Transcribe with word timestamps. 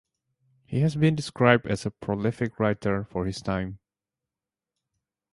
He 0.65 0.79
has 0.79 0.95
been 0.95 1.13
described 1.13 1.67
as 1.67 1.85
a 1.85 1.91
prolific 1.91 2.59
writer 2.59 3.03
for 3.03 3.27
his 3.27 3.39
time. 3.39 3.77